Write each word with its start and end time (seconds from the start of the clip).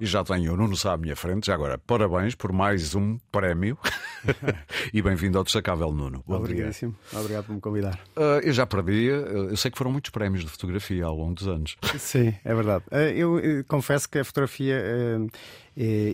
E 0.00 0.06
já 0.06 0.24
tenho 0.24 0.52
o 0.52 0.56
Nuno 0.56 0.76
Sá 0.76 0.92
à 0.92 0.96
minha 0.96 1.14
frente. 1.14 1.46
Já 1.46 1.54
agora, 1.54 1.78
parabéns 1.78 2.34
por 2.34 2.52
mais 2.52 2.94
um 2.94 3.18
prémio 3.30 3.78
e 4.92 5.00
bem-vindo 5.00 5.38
ao 5.38 5.44
Destacável 5.44 5.92
Nuno. 5.92 6.22
Bom 6.26 6.36
Obrigadíssimo. 6.36 6.96
Dia. 7.10 7.20
Obrigado 7.20 7.44
por 7.46 7.54
me 7.54 7.60
convidar. 7.60 7.98
Uh, 8.16 8.40
eu 8.42 8.52
já 8.52 8.66
perdi, 8.66 9.04
eu 9.04 9.56
sei 9.56 9.70
que 9.70 9.78
foram 9.78 9.92
muitos 9.92 10.10
prémios 10.10 10.44
de 10.44 10.50
fotografia 10.50 11.04
ao 11.04 11.16
longo 11.16 11.34
dos 11.34 11.46
anos. 11.46 11.76
Sim, 11.98 12.34
é 12.44 12.54
verdade. 12.54 12.84
Uh, 12.90 12.96
eu, 13.14 13.38
eu, 13.38 13.64
confesso 13.64 14.08
que 14.08 14.18
a 14.18 14.24
fotografia, 14.24 14.82
uh, 15.18 15.30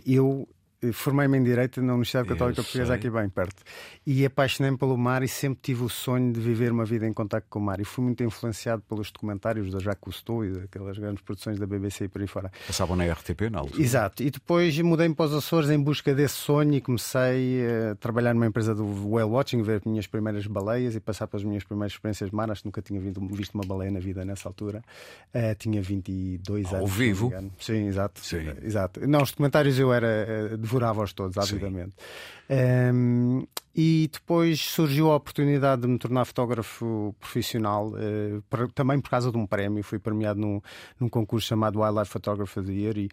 eu 0.06 0.48
formei-me 0.92 1.38
em 1.38 1.42
Direito 1.42 1.82
na 1.82 1.92
Universidade 1.92 2.28
Católica 2.28 2.62
Portuguesa, 2.62 2.94
aqui 2.94 3.10
bem 3.10 3.28
perto. 3.28 3.62
E 4.06 4.24
apaixonei-me 4.24 4.78
pelo 4.78 4.96
mar 4.96 5.22
e 5.22 5.28
sempre 5.28 5.60
tive 5.62 5.84
o 5.84 5.88
sonho 5.88 6.32
de 6.32 6.40
viver 6.40 6.72
uma 6.72 6.84
vida 6.84 7.06
em 7.06 7.12
contato 7.12 7.45
com 7.50 7.58
o 7.58 7.62
mar. 7.62 7.80
E 7.80 7.84
fui 7.84 8.04
muito 8.04 8.22
influenciado 8.22 8.82
pelos 8.88 9.10
documentários 9.10 9.70
da 9.70 9.78
Jacques 9.78 10.00
Cousteau 10.00 10.45
e 10.45 10.50
daquelas 10.52 10.98
grandes 10.98 11.22
produções 11.22 11.58
da 11.58 11.66
BBC 11.66 12.04
e 12.04 12.08
por 12.08 12.22
aí 12.22 12.27
fora. 12.27 12.50
Passavam 12.66 12.96
na 12.96 13.04
RTP, 13.04 13.50
na 13.50 13.58
altura. 13.58 13.82
Exato. 13.82 14.22
E 14.22 14.30
depois 14.30 14.78
mudei-me 14.80 15.14
para 15.14 15.27
os 15.27 15.34
Açores 15.34 15.70
em 15.70 15.78
busca 15.78 16.14
desse 16.14 16.34
sonho 16.34 16.74
e 16.74 16.80
comecei 16.80 17.60
a 17.91 17.94
trabalhar 17.97 18.34
numa 18.34 18.47
empresa 18.47 18.74
do 18.74 18.84
whale 19.10 19.30
watching, 19.30 19.62
ver 19.62 19.77
as 19.77 19.84
minhas 19.84 20.06
primeiras 20.06 20.47
baleias 20.47 20.94
e 20.94 21.00
passar 21.00 21.27
pelas 21.27 21.44
minhas 21.44 21.64
primeiras 21.64 21.92
experiências 21.92 22.30
de 22.30 22.36
mar. 22.36 22.50
Acho 22.50 22.62
que 22.62 22.69
nunca 22.69 22.80
tinha 22.80 23.00
visto 23.00 23.55
uma 23.55 23.64
baleia 23.66 23.91
na 23.91 24.00
vida 24.00 24.24
nessa 24.24 24.48
altura. 24.48 24.83
Uh, 25.34 25.55
tinha 25.58 25.83
22 25.83 26.66
Ao 26.66 26.77
anos. 26.77 26.91
Ao 26.91 26.97
vivo? 26.97 27.33
Sim, 27.58 27.86
exato. 27.86 28.20
Sim. 28.20 28.52
exato. 28.62 29.06
Não, 29.06 29.22
os 29.22 29.30
documentários 29.30 29.78
eu 29.78 29.92
era, 29.92 30.06
uh, 30.52 30.58
devorava-os 30.70 31.12
todos, 31.12 31.37
avidamente. 31.37 31.95
Um, 32.48 33.47
e 33.74 34.09
depois 34.12 34.61
surgiu 34.61 35.11
a 35.11 35.16
oportunidade 35.16 35.83
de 35.83 35.88
me 35.88 35.98
tornar 35.98 36.24
fotógrafo 36.24 37.15
profissional, 37.19 37.88
uh, 37.88 38.42
por, 38.48 38.70
também 38.73 39.01
por 39.01 39.11
causa 39.11 39.30
de 39.30 39.38
um 39.38 39.47
prémio. 39.47 39.83
Fui 39.83 39.98
premiado 39.98 40.41
num, 40.41 40.61
num 40.98 41.09
concurso 41.09 41.48
chamado 41.48 41.80
Wildlife 41.80 42.11
Photographer 42.11 42.61
of 42.61 42.70
the 42.70 42.77
Year. 42.77 42.97
E, 42.98 43.09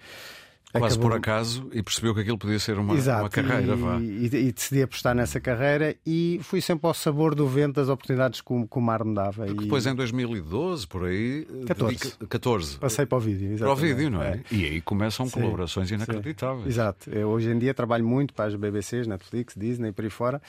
Quase 0.72 0.96
Acabou... 0.96 1.12
por 1.12 1.18
acaso 1.18 1.70
e 1.72 1.82
percebeu 1.82 2.14
que 2.14 2.22
aquilo 2.22 2.38
podia 2.38 2.60
ser 2.60 2.78
uma, 2.78 2.94
Exato, 2.94 3.24
uma 3.24 3.30
carreira. 3.30 3.74
E, 4.02 4.04
e, 4.04 4.48
e, 4.48 4.52
decidi 4.52 4.82
apostar 4.82 5.16
nessa 5.16 5.40
carreira 5.40 5.96
e 6.06 6.42
fui 6.44 6.60
sempre 6.60 6.88
ao 6.88 6.94
sabor 6.94 7.34
do 7.34 7.48
vento 7.48 7.76
das 7.76 7.88
oportunidades 7.88 8.42
que 8.42 8.52
o, 8.52 8.68
que 8.68 8.78
o 8.78 8.82
mar 8.82 9.04
me 9.06 9.16
dava. 9.16 9.46
Porque 9.46 9.62
e... 9.62 9.64
depois 9.64 9.86
em 9.86 9.96
2012, 9.96 10.86
por 10.88 11.06
aí. 11.06 11.48
14. 11.66 12.18
14. 12.28 12.78
Passei 12.80 13.06
para 13.06 13.18
o 13.18 13.22
vídeo. 13.22 13.54
Exatamente. 13.54 13.60
Para 13.60 13.72
o 13.72 13.76
vídeo, 13.76 14.10
não 14.10 14.22
é? 14.22 14.32
é? 14.32 14.44
E 14.52 14.66
aí 14.66 14.82
começam 14.82 15.26
sim, 15.26 15.32
colaborações 15.32 15.90
inacreditáveis. 15.90 16.64
Sim. 16.64 16.70
Exato. 16.70 17.10
Eu, 17.12 17.30
hoje 17.30 17.50
em 17.50 17.58
dia 17.58 17.74
trabalho 17.74 18.06
muito 18.06 18.34
para 18.34 18.46
as 18.46 18.56
BBCs, 18.56 19.08
Netflix, 19.08 19.56
Disney, 19.56 19.94
por 19.94 20.04
aí 20.04 20.12
fora 20.12 20.42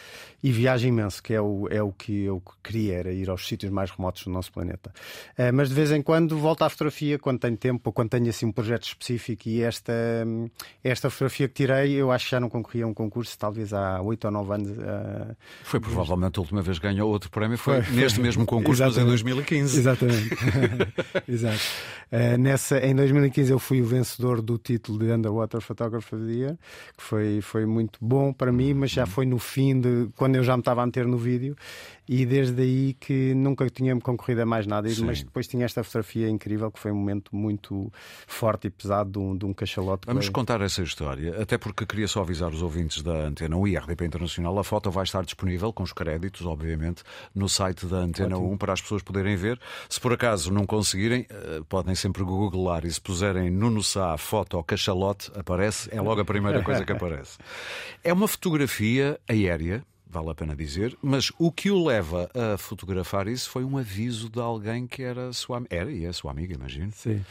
e 0.42 0.50
viajo 0.50 0.86
imenso, 0.86 1.22
que 1.22 1.32
é 1.32 1.41
o, 1.41 1.69
é 1.70 1.82
o 1.82 1.92
que 1.92 2.25
eu 2.25 2.42
queria, 2.62 2.94
era 2.94 3.12
ir 3.12 3.30
aos 3.30 3.47
sítios 3.47 3.70
mais 3.70 3.91
remotos 3.91 4.25
do 4.25 4.30
nosso 4.30 4.53
planeta. 4.53 4.92
Uh, 5.38 5.53
mas 5.55 5.69
de 5.69 5.77
vez 5.77 5.92
em 5.92 6.03
quando 6.03 6.36
volto 6.36 6.62
à 6.62 6.69
fotografia 6.69 7.19
quando 7.19 7.38
tenho 7.38 7.56
tempo 7.56 7.82
ou 7.84 7.92
quando 7.92 8.10
tenho 8.10 8.28
assim 8.28 8.47
um 8.47 8.53
projeto 8.53 8.82
específico 8.82 9.48
e 9.48 9.62
esta. 9.62 10.07
Esta 10.84 11.08
esta 11.08 11.10
fotografia 11.10 11.48
que 11.48 11.54
tirei, 11.54 11.92
eu 11.92 12.12
acho 12.12 12.26
que 12.26 12.30
já 12.30 12.40
não 12.40 12.48
concorria 12.48 12.84
a 12.84 12.88
um 12.88 12.94
concurso, 12.94 13.36
talvez 13.38 13.72
há 13.72 14.00
8 14.00 14.24
ou 14.26 14.30
9 14.30 14.54
anos. 14.54 14.70
Uh... 14.70 15.36
Foi 15.64 15.80
provavelmente 15.80 16.38
a 16.38 16.42
última 16.42 16.62
vez 16.62 16.78
que 16.78 16.86
ganhou 16.86 17.10
outro 17.10 17.30
prémio, 17.30 17.56
foi, 17.56 17.82
foi 17.82 17.96
neste 17.96 18.16
foi. 18.16 18.24
mesmo 18.24 18.46
concurso, 18.46 18.82
mas 18.82 18.98
em 18.98 19.04
2015. 19.04 19.78
Exatamente. 19.78 20.36
Exato. 21.26 21.60
Uh, 22.12 22.38
nessa, 22.38 22.78
em 22.78 22.94
2015 22.94 23.50
eu 23.50 23.58
fui 23.58 23.80
o 23.80 23.86
vencedor 23.86 24.40
do 24.40 24.58
título 24.58 24.98
de 24.98 25.10
Underwater 25.10 25.60
Photographer 25.60 26.18
of 26.18 26.26
the 26.26 26.32
Year, 26.32 26.56
que 26.96 27.02
foi, 27.02 27.40
foi 27.40 27.66
muito 27.66 27.98
bom 28.00 28.32
para 28.32 28.52
mim, 28.52 28.74
mas 28.74 28.90
já 28.90 29.06
foi 29.06 29.26
no 29.26 29.38
fim 29.38 29.80
de 29.80 30.08
quando 30.16 30.36
eu 30.36 30.42
já 30.42 30.56
me 30.56 30.60
estava 30.60 30.82
a 30.82 30.86
meter 30.86 31.06
no 31.06 31.18
vídeo 31.18 31.56
e 32.08 32.24
desde 32.24 32.62
aí 32.62 32.94
que 32.94 33.34
nunca 33.34 33.68
tinha 33.68 33.94
concorrido 34.00 34.40
a 34.40 34.46
mais 34.46 34.66
nada, 34.66 34.88
Sim. 34.88 35.04
mas 35.04 35.22
depois 35.22 35.46
tinha 35.46 35.66
esta 35.66 35.84
fotografia 35.84 36.28
incrível 36.28 36.70
que 36.70 36.78
foi 36.78 36.90
um 36.90 36.96
momento 36.96 37.36
muito 37.36 37.92
forte 38.26 38.68
e 38.68 38.70
pesado 38.70 39.10
de 39.10 39.18
um, 39.18 39.36
de 39.36 39.44
um 39.44 39.52
cachalote. 39.52 39.97
Vamos 40.06 40.27
foi... 40.27 40.32
contar 40.32 40.60
essa 40.60 40.82
história, 40.82 41.41
até 41.41 41.58
porque 41.58 41.86
queria 41.86 42.08
só 42.08 42.20
avisar 42.20 42.50
os 42.50 42.62
ouvintes 42.62 43.02
da 43.02 43.12
Antena 43.12 43.56
1 43.56 43.68
e 43.68 43.77
RDP 43.77 44.04
Internacional. 44.06 44.58
A 44.58 44.64
foto 44.64 44.91
vai 44.91 45.04
estar 45.04 45.24
disponível 45.24 45.72
com 45.72 45.82
os 45.82 45.92
créditos, 45.92 46.46
obviamente, 46.46 47.02
no 47.34 47.48
site 47.48 47.86
da 47.86 47.98
Antena 47.98 48.36
Ótimo. 48.36 48.53
1 48.53 48.56
para 48.59 48.72
as 48.72 48.81
pessoas 48.81 49.03
poderem 49.03 49.36
ver. 49.36 49.60
Se 49.88 50.00
por 50.00 50.12
acaso 50.12 50.53
não 50.53 50.66
conseguirem, 50.66 51.26
eh, 51.31 51.60
podem 51.69 51.94
sempre 51.94 52.22
googlar 52.22 52.84
e 52.84 52.92
se 52.92 53.00
puserem 53.00 53.50
Nuno 53.50 53.82
Sá 53.82 54.16
foto 54.16 54.62
cachalote, 54.62 55.31
aparece, 55.34 55.88
é 55.92 56.00
logo 56.00 56.20
a 56.20 56.25
primeira 56.25 56.62
coisa 56.62 56.84
que 56.84 56.92
aparece. 56.92 57.38
É 58.04 58.12
uma 58.12 58.28
fotografia 58.28 59.19
aérea 59.28 59.84
vale 60.10 60.30
a 60.30 60.34
pena 60.34 60.56
dizer, 60.56 60.97
mas 61.03 61.30
o 61.38 61.53
que 61.53 61.70
o 61.70 61.84
leva 61.84 62.30
a 62.34 62.56
fotografar 62.56 63.28
isso 63.28 63.50
foi 63.50 63.65
um 63.65 63.76
aviso 63.76 64.30
de 64.30 64.41
alguém 64.41 64.86
que 64.86 65.03
era 65.03 65.32
sua 65.32 65.62
era 65.69 65.91
e 65.91 66.04
é 66.04 66.12
sua 66.12 66.30
amiga, 66.30 66.54
imagino. 66.54 66.91
Sim. 66.92 67.22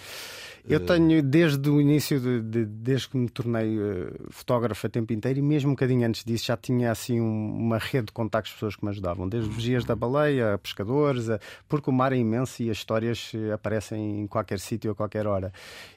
Eu 0.68 0.80
tenho 0.80 1.24
desde 1.24 1.70
o 1.70 1.80
início, 1.80 2.20
de, 2.20 2.42
de, 2.42 2.66
desde 2.66 3.10
que 3.10 3.18
me 3.18 3.30
tornei 3.30 3.78
uh, 3.78 4.14
fotógrafo 4.30 4.86
a 4.86 4.90
tempo 4.90 5.14
inteiro, 5.14 5.40
e 5.40 5.42
mesmo 5.42 5.70
um 5.70 5.74
bocadinho 5.74 6.08
antes 6.08 6.24
disso, 6.24 6.46
já 6.46 6.58
tinha 6.58 6.92
assim 6.92 7.22
um, 7.22 7.56
uma 7.58 7.78
rede 7.78 8.08
de 8.08 8.12
contactos 8.12 8.52
de 8.52 8.56
pessoas 8.56 8.76
que 8.76 8.84
me 8.84 8.92
ajudavam, 8.92 9.28
desde 9.30 9.50
os 9.50 9.62
dias 9.62 9.86
da 9.86 9.96
baleia, 9.96 10.54
a 10.54 10.58
pescadores, 10.58 11.30
a... 11.30 11.40
porque 11.68 11.90
o 11.90 11.94
mar 11.94 12.12
é 12.12 12.18
imenso 12.18 12.62
e 12.62 12.70
as 12.70 12.78
histórias 12.78 13.32
eh, 13.34 13.52
aparecem 13.52 14.22
em 14.22 14.28
qualquer 14.28 14.60
sítio 14.60 14.92
a 14.92 14.96
qualquer 14.96 15.26
hora. 15.26 15.54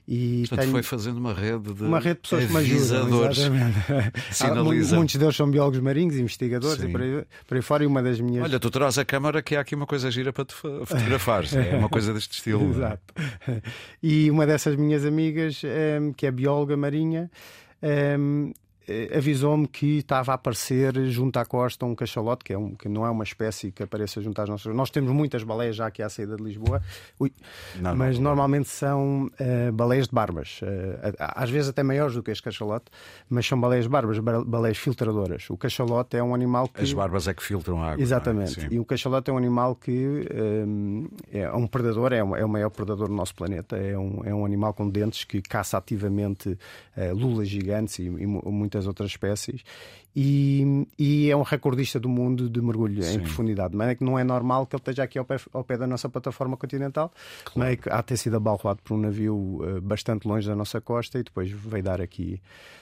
E 0.07 0.41
Portanto, 0.41 0.61
tenho... 0.61 0.73
foi 0.73 0.83
fazendo 0.83 1.19
uma 1.19 1.33
rede 1.33 1.73
de 1.73 1.85
uma 1.85 2.01
rede 2.01 2.17
de 2.17 2.21
pessoas 2.23 2.47
que 2.47 2.53
me 2.53 2.59
ajudam. 2.59 3.09
Muitos 4.97 5.17
deles 5.17 5.37
são 5.37 5.51
biólogos 5.51 5.81
marinhos, 5.81 6.17
investigadores 6.17 6.81
Sim. 6.81 6.89
e 6.89 6.93
por 6.93 7.01
aí, 7.01 7.25
por 7.47 7.57
aí 7.57 7.63
fora. 7.63 7.85
E 7.85 7.87
uma 7.87 8.03
das 8.03 8.21
minhas. 8.21 8.45
Olha, 8.45 8.59
tu 8.59 8.71
traz 8.71 8.99
a 8.99 9.05
câmara 9.05 9.41
que 9.43 9.55
há 9.57 9.61
aqui 9.61 9.75
uma 9.75 9.87
coisa 9.87 10.11
gira 10.11 10.33
para 10.33 10.45
te 10.45 10.55
fotografar. 10.55 11.45
é 11.55 11.77
uma 11.77 11.89
coisa 11.89 12.13
deste 12.13 12.33
estilo. 12.33 12.63
É? 12.63 12.71
Exato. 12.71 13.15
E 14.03 14.31
uma 14.31 14.47
dessas 14.47 14.60
dessas 14.61 14.77
minhas 14.77 15.07
amigas, 15.07 15.63
um, 15.65 15.69
ehm, 15.69 16.13
que 16.13 16.27
é 16.27 16.31
bióloga 16.31 16.77
marinha, 16.77 17.31
um, 17.83 17.87
ehm, 17.89 18.51
eh, 18.51 18.60
avisou-me 19.17 19.67
que 19.67 19.99
estava 19.99 20.33
a 20.33 20.35
aparecer 20.35 20.95
junto 21.07 21.39
à 21.39 21.45
costa 21.45 21.87
um 21.87 21.95
cachalote, 21.95 22.45
que, 22.45 22.53
é 22.53 22.59
um, 22.59 22.75
que 22.75 22.89
não 22.89 23.07
é 23.07 23.11
uma 23.11 23.25
espécie 23.25 23.71
que 23.71 23.83
apareça 23.83 24.21
junto 24.21 24.41
às 24.41 24.49
nossas. 24.49 24.75
Nós 24.75 24.91
temos 24.91 25.13
muitas 25.13 25.43
baleias 25.43 25.77
já 25.77 25.87
aqui 25.87 26.03
à 26.03 26.09
saída 26.09 26.37
de 26.37 26.43
Lisboa, 26.43 26.83
Ui, 27.19 27.33
não, 27.81 27.95
mas 27.95 28.19
não, 28.19 28.31
normalmente 28.31 28.69
são 28.69 29.27
uh, 29.27 29.73
baleias 29.73 30.09
de 30.09 30.15
barbas, 30.15 30.61
uh, 30.63 31.15
às 31.19 31.51
vezes 31.51 31.71
até 31.71 31.83
maiores 31.83 32.15
do 32.15 32.23
que 32.23 32.31
este 32.31 32.43
cachalote, 32.43 32.87
mas 33.29 33.47
são 33.47 33.61
baleias 33.61 33.85
de 33.85 33.91
barbas, 33.91 34.19
baleias 34.19 34.79
filtradoras. 34.79 35.49
O 35.51 35.57
cachalote 35.57 36.17
é 36.17 36.23
um 36.23 36.35
animal 36.35 36.69
que. 36.69 36.83
As 36.83 36.93
barbas 36.93 37.29
é 37.29 37.35
que 37.35 37.43
filtram 37.43 37.83
a 37.83 37.93
água. 37.93 38.01
É? 38.01 38.03
Exatamente. 38.03 38.61
É? 38.61 38.69
E 38.71 38.79
o 38.79 38.85
cachalote 38.85 39.31
é 39.31 39.33
um 39.33 39.39
animal 39.39 39.75
que 39.75 40.27
um, 40.35 41.09
é 41.33 41.51
um 41.53 41.67
predador, 41.67 42.13
é, 42.13 42.23
um, 42.23 42.37
é 42.37 42.45
o 42.45 42.49
maior 42.49 42.71
predador 42.71 43.09
do 43.09 43.15
nosso 43.15 43.35
planeta, 43.35 43.77
é 43.77 43.97
um, 43.99 44.23
é 44.25 44.35
um 44.35 44.45
animal 44.45 44.73
com 44.75 44.89
dentes 44.89 45.25
que 45.25 45.43
caça 45.43 45.79
ativamente 45.79 46.51
uh, 46.51 47.15
lulas 47.15 47.49
gigantes 47.49 47.99
e, 47.99 48.05
e 48.05 48.27
muitas 48.71 48.87
outras 48.87 49.11
espécies 49.11 49.63
e, 50.15 50.87
e, 50.99 51.31
é 51.31 51.37
um 51.37 51.43
recordista 51.43 51.99
do 51.99 52.09
mundo 52.09 52.49
de 52.49 52.61
mergulho 52.61 53.03
Sim. 53.03 53.17
em 53.17 53.21
profundidade. 53.21 53.77
Mas 53.77 53.91
é 53.91 53.95
que 53.95 54.05
não 54.05 54.19
é 54.19 54.25
normal 54.25 54.67
que 54.67 54.75
ele 54.75 54.81
esteja 54.81 55.05
aqui 55.05 55.19
ao 55.19 55.25
pé, 55.25 55.37
ao 55.53 55.63
pé 55.63 55.77
da 55.77 55.87
nossa 55.87 56.09
plataforma 56.09 56.57
continental, 56.57 57.13
claro. 57.45 57.71
é 57.71 57.77
que 57.77 57.89
há 57.89 58.03
ter 58.03 58.17
sido 58.17 58.37
abalroado 58.37 58.81
por 58.83 58.95
um 58.95 58.99
navio 58.99 59.37
uh, 59.37 59.81
bastante 59.81 60.27
longe 60.27 60.49
da 60.49 60.57
nossa 60.57 60.81
costa 60.81 61.19
e 61.19 61.23
depois 61.23 61.51
veio 61.51 61.83
dar 61.83 62.01
aqui, 62.01 62.41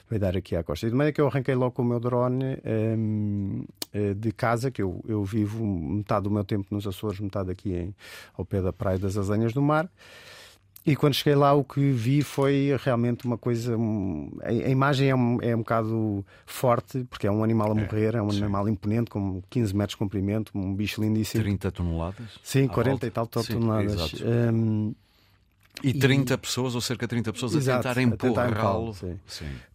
veio 0.09 0.19
dar 0.19 0.35
aqui 0.35 0.55
à 0.55 0.63
costa. 0.63 0.87
E 0.87 0.89
de 0.89 0.95
maneira 0.95 1.13
que 1.13 1.21
eu 1.21 1.27
arranquei 1.27 1.53
logo 1.53 1.71
com 1.71 1.81
o 1.83 1.85
meu 1.85 1.99
drone 1.99 2.45
um, 2.45 2.57
ehm, 2.63 3.61
uh, 3.61 3.65
eh, 3.93 4.13
de 4.15 4.31
casa, 4.31 4.71
que 4.71 4.81
eu, 4.81 5.03
eu 5.07 5.23
vivo 5.23 5.65
metade 5.65 6.23
do 6.23 6.31
meu 6.31 6.43
tempo 6.43 6.67
nos 6.71 6.87
Açores, 6.87 7.19
metade 7.19 7.51
aqui 7.51 7.73
em, 7.73 7.95
ao 8.35 8.43
pé 8.43 8.61
da 8.61 8.73
Praia 8.73 8.97
das 8.97 9.17
Azenhas 9.17 9.53
do 9.53 9.61
Mar. 9.61 9.89
E 10.89 10.95
quando 10.95 11.13
cheguei 11.13 11.35
lá, 11.35 11.53
o 11.53 11.63
que 11.63 11.91
vi 11.91 12.23
foi 12.23 12.75
realmente 12.83 13.23
uma 13.23 13.37
coisa. 13.37 13.77
A, 14.41 14.51
imagem 14.51 15.09
é 15.11 15.15
um, 15.15 15.37
é 15.39 15.55
um 15.55 15.59
bocado 15.59 16.25
forte, 16.47 17.03
porque 17.03 17.27
é 17.27 17.31
um 17.31 17.43
animal 17.43 17.73
a 17.73 17.79
é, 17.79 17.83
morrer, 17.83 18.15
é, 18.15 18.17
é 18.17 18.21
um 18.23 18.31
sim. 18.31 18.41
animal 18.41 18.67
imponente, 18.67 19.11
com 19.11 19.39
15 19.51 19.75
metros 19.75 19.93
de 19.93 19.97
comprimento, 19.97 20.51
um 20.55 20.73
bicho 20.73 20.99
lindíssimo. 20.99 21.43
30 21.43 21.71
toneladas? 21.71 22.39
Sim, 22.41 22.67
40 22.67 22.89
volta. 22.89 23.05
e 23.05 23.11
tal 23.11 23.27
toneladas. 23.27 24.09
Sim, 24.09 24.95
e 25.83 25.93
30 25.93 26.33
e... 26.33 26.37
pessoas, 26.37 26.75
ou 26.75 26.81
cerca 26.81 27.05
de 27.05 27.11
30 27.11 27.33
pessoas, 27.33 27.55
Exato, 27.55 27.87
a 27.87 27.93
tentar 27.93 28.01
empurrá-lo. 28.01 28.95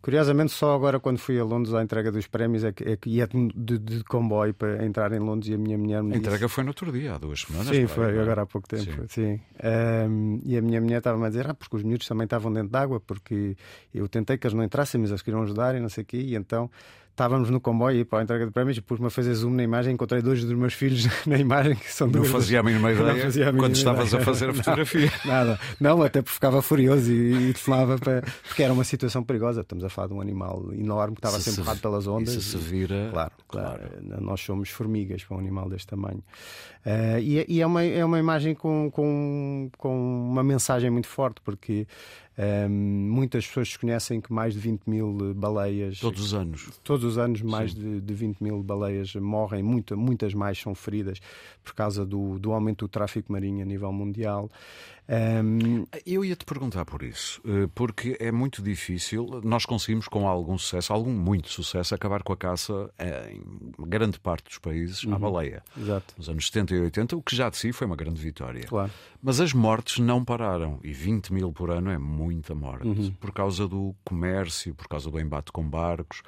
Curiosamente, 0.02 0.52
só 0.52 0.74
agora, 0.74 1.00
quando 1.00 1.18
fui 1.18 1.38
a 1.38 1.44
Londres 1.44 1.74
à 1.74 1.82
entrega 1.82 2.12
dos 2.12 2.26
prémios, 2.26 2.62
é 2.64 2.72
que, 2.72 2.84
é 2.84 2.96
que 2.96 3.08
ia 3.08 3.26
de, 3.26 3.78
de, 3.78 4.04
comboio 4.04 4.52
para 4.52 4.84
entrar 4.84 5.12
em 5.12 5.18
Londres 5.18 5.50
e 5.50 5.54
a 5.54 5.58
minha 5.58 5.78
mulher 5.78 6.02
me 6.02 6.14
A 6.14 6.18
entrega 6.18 6.48
foi 6.48 6.62
no 6.62 6.70
outro 6.70 6.92
dia, 6.92 7.14
há 7.14 7.18
duas 7.18 7.40
semanas. 7.40 7.68
Sim, 7.68 7.86
foi 7.86 8.18
agora 8.20 8.42
há 8.42 8.46
pouco 8.46 8.68
tempo. 8.68 8.84
Sim. 9.08 9.08
Sim. 9.08 9.40
Um, 10.08 10.40
e 10.44 10.56
a 10.58 10.62
minha 10.62 10.80
mulher 10.80 10.98
estava-me 10.98 11.24
a 11.24 11.28
dizer: 11.28 11.48
ah, 11.48 11.54
porque 11.54 11.76
os 11.76 11.82
miúdos 11.82 12.06
também 12.06 12.24
estavam 12.24 12.52
dentro 12.52 12.68
d'água, 12.68 13.00
porque 13.00 13.56
eu 13.94 14.06
tentei 14.08 14.36
que 14.36 14.46
eles 14.46 14.54
não 14.54 14.62
entrassem, 14.62 15.00
mas 15.00 15.10
eles 15.10 15.22
queriam 15.22 15.42
ajudar 15.42 15.74
e 15.74 15.80
não 15.80 15.88
sei 15.88 16.02
o 16.02 16.06
quê, 16.06 16.18
e 16.18 16.34
então 16.34 16.70
estávamos 17.14 17.48
no 17.48 17.60
comboio 17.60 18.00
e 18.00 18.04
para 18.04 18.18
a 18.18 18.22
entrega 18.24 18.44
de 18.44 18.50
prémios, 18.50 18.78
pus-me 18.80 19.06
a 19.06 19.10
fazer 19.10 19.32
zoom 19.34 19.52
na 19.52 19.62
imagem, 19.62 19.94
encontrei 19.94 20.20
dois 20.20 20.44
dos 20.44 20.52
meus 20.52 20.74
filhos 20.74 21.06
na 21.26 21.38
imagem 21.38 21.76
que 21.76 21.90
são 21.92 22.08
Não 22.08 22.24
fazia 22.24 22.58
a 22.58 22.62
mínima 22.62 22.90
ideia 22.92 23.26
a 23.26 23.30
mínima 23.30 23.52
quando 23.52 23.76
estavas 23.76 24.12
a 24.12 24.20
fazer 24.20 24.50
a 24.50 24.54
fotografia. 24.54 25.12
Não, 25.24 25.30
nada, 25.32 25.60
não, 25.80 26.02
até 26.02 26.20
porque 26.20 26.34
ficava 26.34 26.60
furioso 26.60 27.10
e, 27.12 27.50
e 27.50 27.52
telefonava 27.52 27.98
para. 27.98 28.22
Porque 28.46 28.62
era 28.62 28.72
uma 28.72 28.84
situação 28.84 29.22
perigosa. 29.22 29.60
Estamos 29.60 29.84
a 29.84 29.88
falar 29.88 30.08
de 30.08 30.14
um 30.14 30.20
animal 30.20 30.72
enorme 30.72 31.14
que 31.14 31.20
estava 31.20 31.38
se 31.38 31.44
sempre 31.44 31.60
empurrado 31.60 31.80
pelas 31.80 32.06
ondas. 32.06 32.34
E 32.34 32.42
se 32.42 32.50
se 32.50 32.56
vira. 32.58 33.08
Claro, 33.12 33.32
claro, 33.46 33.78
claro. 33.78 34.20
Nós 34.20 34.40
somos 34.40 34.68
formigas 34.70 35.22
para 35.22 35.36
um 35.36 35.40
animal 35.40 35.68
deste 35.68 35.86
tamanho. 35.86 36.22
Uh, 36.84 37.18
e, 37.18 37.44
e, 37.48 37.60
é, 37.62 37.66
uma, 37.66 37.82
é 37.82 38.04
uma 38.04 38.18
imagem 38.18 38.54
com, 38.54 38.90
com, 38.90 39.70
com 39.78 40.28
uma 40.30 40.42
mensagem 40.42 40.90
muito 40.90 41.08
forte, 41.08 41.40
porque 41.42 41.86
Um, 42.36 42.68
muitas 42.68 43.46
pessoas 43.46 43.68
desconhecem 43.68 44.20
que 44.20 44.32
mais 44.32 44.54
de 44.54 44.60
20 44.60 44.82
mil 44.86 45.34
baleias. 45.34 46.00
Todos 46.00 46.20
os 46.20 46.34
anos. 46.34 46.68
Todos 46.82 47.04
os 47.04 47.18
anos, 47.18 47.40
mais 47.42 47.74
de, 47.74 48.00
de 48.00 48.14
20 48.14 48.40
mil 48.40 48.62
baleias 48.62 49.14
morrem, 49.14 49.62
muita, 49.62 49.94
muitas 49.94 50.34
mais 50.34 50.58
são 50.58 50.74
feridas 50.74 51.20
por 51.62 51.74
causa 51.74 52.04
do, 52.04 52.38
do 52.38 52.52
aumento 52.52 52.86
do 52.86 52.88
tráfico 52.88 53.32
marinho 53.32 53.62
a 53.62 53.64
nível 53.64 53.92
mundial. 53.92 54.50
Um... 55.06 55.84
Eu 56.06 56.24
ia 56.24 56.34
te 56.34 56.46
perguntar 56.46 56.84
por 56.86 57.02
isso, 57.02 57.40
eh, 57.44 57.68
porque 57.74 58.16
é 58.18 58.32
muito 58.32 58.62
difícil. 58.62 59.40
Nós 59.44 59.66
conseguimos, 59.66 60.08
com 60.08 60.26
algum 60.26 60.56
sucesso, 60.56 60.92
algum 60.94 61.12
muito 61.12 61.50
sucesso, 61.50 61.94
acabar 61.94 62.22
com 62.22 62.32
a 62.32 62.36
caça 62.36 62.90
em 63.30 63.42
grande 63.86 64.18
parte 64.18 64.48
dos 64.48 64.58
países 64.58 65.04
uhum. 65.04 65.14
à 65.14 65.18
baleia. 65.18 65.62
Exato. 65.76 66.14
Nos 66.16 66.28
anos 66.28 66.46
70 66.46 66.74
e 66.74 66.80
80, 66.80 67.16
o 67.16 67.22
que 67.22 67.36
já 67.36 67.50
de 67.50 67.58
si 67.58 67.70
foi 67.70 67.86
uma 67.86 67.96
grande 67.96 68.20
vitória. 68.20 68.64
Claro. 68.66 68.90
Mas 69.22 69.40
as 69.40 69.52
mortes 69.52 69.98
não 69.98 70.24
pararam 70.24 70.78
e 70.82 70.92
20 70.92 71.32
mil 71.32 71.52
por 71.52 71.70
ano 71.70 71.90
é 71.90 71.98
muita 72.24 72.54
morte 72.54 72.86
uhum. 72.86 73.12
por 73.20 73.32
causa 73.32 73.68
do 73.68 73.94
comércio, 74.04 74.74
por 74.74 74.88
causa 74.88 75.10
do 75.10 75.20
embate 75.20 75.52
com 75.52 75.62
barcos. 75.62 76.22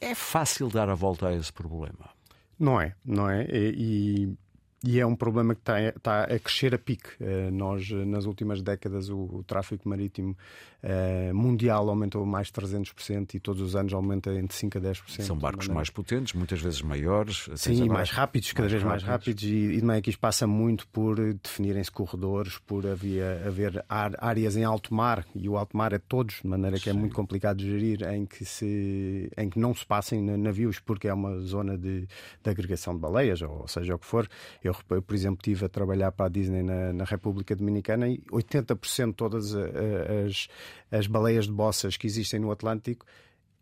É 0.00 0.14
fácil 0.14 0.68
dar 0.68 0.88
a 0.88 0.94
volta 0.94 1.28
a 1.28 1.34
esse 1.34 1.52
problema. 1.52 2.10
Não 2.58 2.80
é, 2.80 2.94
não 3.04 3.28
é? 3.28 3.46
E, 3.50 4.36
e 4.82 4.98
é 4.98 5.04
um 5.04 5.14
problema 5.14 5.54
que 5.54 5.60
está, 5.60 5.80
está 5.80 6.22
a 6.24 6.38
crescer 6.38 6.74
a 6.74 6.78
pique. 6.78 7.10
Uh, 7.20 7.50
nós, 7.52 7.90
nas 7.90 8.24
últimas 8.24 8.62
décadas, 8.62 9.10
o, 9.10 9.18
o 9.18 9.44
tráfego 9.46 9.82
marítimo 9.84 10.34
uh, 10.82 11.34
mundial 11.34 11.88
aumentou 11.88 12.24
mais 12.24 12.46
de 12.46 12.54
300% 12.54 13.34
e 13.34 13.40
todos 13.40 13.60
os 13.60 13.76
anos 13.76 13.92
aumenta 13.92 14.32
entre 14.32 14.56
5% 14.56 14.76
a 14.76 14.80
10%. 14.80 15.22
São 15.22 15.36
barcos 15.36 15.68
mais 15.68 15.90
potentes, 15.90 16.32
muitas 16.32 16.60
vezes 16.60 16.80
maiores. 16.80 17.48
Sim, 17.56 17.88
mais 17.88 18.10
rápidos, 18.10 18.52
cada 18.52 18.62
mais 18.62 18.72
vez 18.72 18.82
rápidos. 18.82 19.04
mais 19.06 19.18
rápidos. 19.18 19.44
E, 19.44 19.76
e 19.76 19.80
também 19.80 19.98
aqui 19.98 20.10
isto 20.10 20.20
passa 20.20 20.46
muito 20.46 20.88
por 20.88 21.16
definirem-se 21.34 21.90
corredores, 21.90 22.58
por 22.58 22.86
havia, 22.86 23.42
haver 23.46 23.84
áreas 23.86 24.56
em 24.56 24.64
alto 24.64 24.94
mar, 24.94 25.26
e 25.34 25.46
o 25.46 25.58
alto 25.58 25.76
mar 25.76 25.92
é 25.92 25.98
todos, 25.98 26.40
de 26.42 26.46
maneira 26.46 26.78
que 26.78 26.88
é 26.88 26.92
Sim. 26.92 26.98
é 26.98 27.00
muito 27.00 27.14
complicado 27.14 27.58
de 27.58 27.66
gerir, 27.66 28.02
em 28.10 28.24
que, 28.24 28.46
se, 28.46 29.30
em 29.36 29.50
que 29.50 29.58
não 29.58 29.74
se 29.74 29.84
passem 29.84 30.22
navios, 30.22 30.78
porque 30.78 31.06
é 31.06 31.12
uma 31.12 31.38
zona 31.40 31.76
de, 31.76 32.06
de 32.42 32.50
agregação 32.50 32.94
de 32.94 33.00
baleias, 33.00 33.42
ou 33.42 33.68
seja 33.68 33.94
o 33.94 33.98
que 33.98 34.06
for. 34.06 34.26
Eu 34.64 34.69
eu, 34.70 35.02
por 35.02 35.14
exemplo, 35.14 35.38
estive 35.40 35.66
a 35.66 35.68
trabalhar 35.68 36.12
para 36.12 36.26
a 36.26 36.28
Disney 36.28 36.62
na, 36.62 36.92
na 36.92 37.04
República 37.04 37.54
Dominicana 37.54 38.08
e 38.08 38.18
80% 38.30 39.08
de 39.08 39.14
todas 39.14 39.54
as, 39.54 40.48
as 40.90 41.06
baleias 41.06 41.46
de 41.46 41.52
bossas 41.52 41.96
que 41.96 42.06
existem 42.06 42.40
no 42.40 42.50
Atlântico 42.50 43.06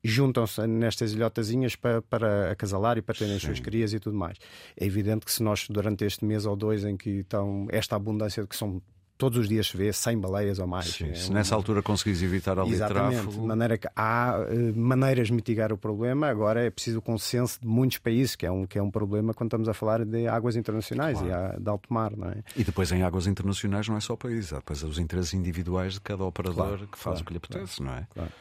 juntam-se 0.02 0.66
nestas 0.66 1.12
ilhotazinhas 1.12 1.74
para, 1.74 2.02
para 2.02 2.52
acasalar 2.52 2.98
e 2.98 3.02
para 3.02 3.14
terem 3.14 3.34
as 3.34 3.42
suas 3.42 3.60
crias 3.60 3.92
e 3.92 4.00
tudo 4.00 4.16
mais. 4.16 4.38
É 4.76 4.86
evidente 4.86 5.26
que 5.26 5.32
se 5.32 5.42
nós, 5.42 5.66
durante 5.68 6.04
este 6.04 6.24
mês 6.24 6.46
ou 6.46 6.56
dois 6.56 6.84
em 6.84 6.96
que 6.96 7.10
estão 7.20 7.66
esta 7.70 7.96
abundância 7.96 8.42
de 8.42 8.48
que 8.48 8.56
são 8.56 8.80
todos 9.18 9.36
os 9.36 9.48
dias 9.48 9.66
se 9.66 9.76
vê 9.76 9.92
100 9.92 10.20
baleias 10.20 10.58
ou 10.60 10.66
mais. 10.66 10.86
Sim, 10.86 11.10
é 11.10 11.14
se 11.14 11.32
nessa 11.32 11.54
altura 11.54 11.82
conseguis 11.82 12.22
evitar 12.22 12.58
ali 12.58 12.72
Exatamente, 12.72 13.22
tráfego... 13.22 13.32
de 13.32 13.46
maneira 13.46 13.76
que 13.76 13.88
há 13.94 14.38
uh, 14.38 14.78
maneiras 14.78 15.26
de 15.26 15.32
mitigar 15.32 15.72
o 15.72 15.76
problema, 15.76 16.28
agora 16.28 16.64
é 16.64 16.70
preciso 16.70 17.00
o 17.00 17.02
consenso 17.02 17.60
de 17.60 17.66
muitos 17.66 17.98
países, 17.98 18.36
que 18.36 18.46
é 18.46 18.50
um, 18.50 18.64
que 18.64 18.78
é 18.78 18.82
um 18.82 18.90
problema 18.90 19.34
quando 19.34 19.48
estamos 19.48 19.68
a 19.68 19.74
falar 19.74 20.04
de 20.04 20.28
águas 20.28 20.54
internacionais 20.54 21.18
claro. 21.18 21.56
e 21.58 21.60
de 21.60 21.68
alto 21.68 21.92
mar. 21.92 22.16
Não 22.16 22.28
é? 22.28 22.36
E 22.56 22.62
depois 22.62 22.92
em 22.92 23.02
águas 23.02 23.26
internacionais 23.26 23.88
não 23.88 23.96
é 23.96 24.00
só 24.00 24.16
país, 24.16 24.52
há 24.52 24.56
depois 24.56 24.82
os 24.84 24.98
interesses 24.98 25.34
individuais 25.34 25.94
de 25.94 26.00
cada 26.00 26.24
operador 26.24 26.68
claro, 26.68 26.86
que 26.86 26.98
faz 26.98 27.02
claro, 27.02 27.20
o 27.20 27.24
que 27.24 27.32
lhe 27.32 27.38
apetece, 27.38 27.82
não 27.82 27.92
é? 27.92 28.06
Claro. 28.14 28.32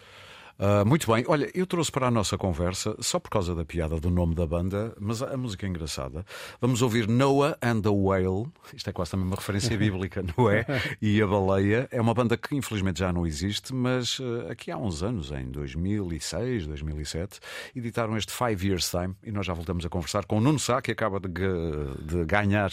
Uh, 0.59 0.83
muito 0.87 1.11
bem, 1.11 1.23
olha, 1.27 1.51
eu 1.53 1.67
trouxe 1.67 1.91
para 1.91 2.07
a 2.07 2.11
nossa 2.11 2.35
conversa, 2.35 2.95
só 2.99 3.19
por 3.19 3.29
causa 3.29 3.53
da 3.53 3.63
piada 3.63 3.99
do 3.99 4.09
nome 4.09 4.33
da 4.33 4.47
banda, 4.47 4.91
mas 4.99 5.21
a, 5.21 5.37
música 5.37 5.67
é 5.67 5.69
engraçada. 5.69 6.25
Vamos 6.59 6.81
ouvir 6.81 7.07
Noah 7.07 7.55
and 7.61 7.81
the 7.81 7.89
Whale, 7.89 8.47
isto 8.73 8.89
é 8.89 8.93
quase 8.93 9.11
também 9.11 9.27
uma 9.27 9.35
referência 9.35 9.77
bíblica, 9.77 10.23
não 10.35 10.49
é? 10.49 10.65
E 10.99 11.21
a 11.21 11.27
Baleia. 11.27 11.87
É 11.91 12.01
uma 12.01 12.13
banda 12.13 12.35
que 12.35 12.55
infelizmente 12.55 12.99
já 12.99 13.13
não 13.13 13.27
existe, 13.27 13.71
mas 13.71 14.17
uh, 14.17 14.47
aqui 14.49 14.71
há 14.71 14.77
uns 14.77 15.03
anos, 15.03 15.31
em 15.31 15.51
2006, 15.51 16.65
2007, 16.65 17.39
editaram 17.75 18.17
este 18.17 18.33
Five 18.33 18.67
Years 18.67 18.89
Time 18.89 19.15
e 19.23 19.31
nós 19.31 19.45
já 19.45 19.53
voltamos 19.53 19.85
a 19.85 19.89
conversar 19.89 20.25
com 20.25 20.37
o 20.37 20.41
Nuno 20.41 20.57
Sá, 20.57 20.81
que 20.81 20.91
acaba 20.91 21.19
de, 21.19 21.29
de 21.29 22.25
ganhar 22.25 22.71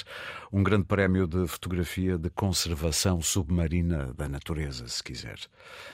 um 0.51 0.63
grande 0.63 0.85
prémio 0.85 1.27
de 1.27 1.47
fotografia 1.47 2.17
de 2.17 2.31
conservação 2.31 3.21
submarina 3.21 4.15
da 4.17 4.27
natureza, 4.27 4.89
se 4.89 5.03
quiser. 5.03 5.39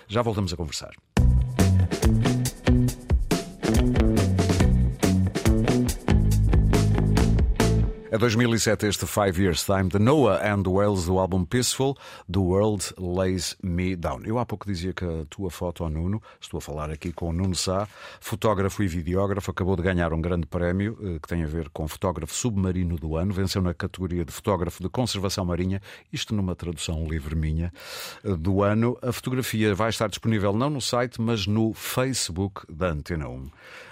Já 0.06 0.22
voltamos 0.22 0.52
a 0.52 0.56
conversar. 0.56 0.92
Thank 1.90 2.06
you. 4.02 4.19
É 8.12 8.18
2007 8.18 8.86
este 8.86 9.06
Five 9.06 9.40
Years 9.40 9.64
Time 9.64 9.88
de 9.88 10.00
Noah 10.00 10.40
and 10.44 10.68
Wells 10.68 11.04
do 11.04 11.16
álbum 11.20 11.44
Peaceful, 11.44 11.96
The 12.28 12.40
World 12.40 12.92
Lays 12.98 13.56
Me 13.62 13.94
Down. 13.94 14.22
Eu 14.24 14.36
há 14.36 14.44
pouco 14.44 14.66
dizia 14.66 14.92
que 14.92 15.04
a 15.04 15.24
tua 15.30 15.48
foto, 15.48 15.88
Nuno, 15.88 16.20
estou 16.40 16.58
a 16.58 16.60
falar 16.60 16.90
aqui 16.90 17.12
com 17.12 17.28
o 17.28 17.32
Nuno 17.32 17.54
Sá, 17.54 17.86
fotógrafo 18.18 18.82
e 18.82 18.88
videógrafo, 18.88 19.52
acabou 19.52 19.76
de 19.76 19.82
ganhar 19.82 20.12
um 20.12 20.20
grande 20.20 20.44
prémio 20.44 20.98
eh, 21.00 21.20
que 21.22 21.28
tem 21.28 21.44
a 21.44 21.46
ver 21.46 21.68
com 21.68 21.86
fotógrafo 21.86 22.34
submarino 22.34 22.96
do 22.96 23.14
ano, 23.16 23.32
venceu 23.32 23.62
na 23.62 23.72
categoria 23.72 24.24
de 24.24 24.32
fotógrafo 24.32 24.82
de 24.82 24.88
conservação 24.88 25.44
marinha, 25.44 25.80
isto 26.12 26.34
numa 26.34 26.56
tradução 26.56 27.06
livre 27.06 27.36
minha, 27.36 27.72
eh, 28.24 28.34
do 28.34 28.64
ano. 28.64 28.98
A 29.02 29.12
fotografia 29.12 29.72
vai 29.72 29.90
estar 29.90 30.08
disponível 30.08 30.52
não 30.52 30.68
no 30.68 30.80
site, 30.80 31.20
mas 31.20 31.46
no 31.46 31.72
Facebook 31.74 32.62
da 32.68 32.88
Antena 32.88 33.28
1. 33.28 33.50